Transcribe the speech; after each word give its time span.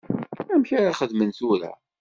Amek 0.53 0.69
ara 0.79 0.97
xedmen 0.99 1.31
tura? 1.37 1.71